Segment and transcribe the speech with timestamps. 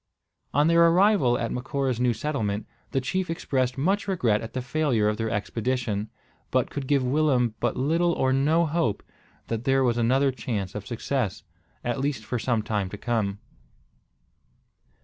[0.51, 5.07] On their arrival at Macora's new settlement, the chief expressed much regret at the failure
[5.07, 6.09] of their expedition,
[6.49, 9.03] but could give Willem but little or no hope
[9.45, 11.43] that there was other chance of success,
[11.83, 13.37] at least for some time to come.